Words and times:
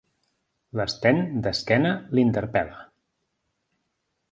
L'Sten, 0.79 1.19
d'esquena, 1.47 1.93
l'interpel.la. 2.19 2.83